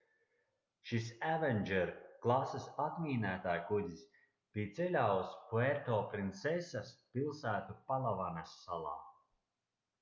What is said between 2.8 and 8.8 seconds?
atmīnētājkuģis bija ceļā uz puertoprinsesas pilsētu palavanas